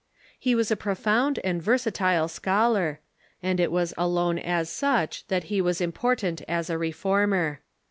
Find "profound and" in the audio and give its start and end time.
0.75-1.61